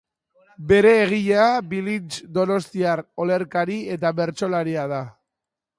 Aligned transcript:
Bere 0.71 0.93
egilea 1.01 1.43
Bilintx 1.73 2.19
donostiar 2.39 3.05
olerkari 3.25 3.79
eta 3.99 4.15
bertsolaria 4.23 4.93
da. 4.97 5.07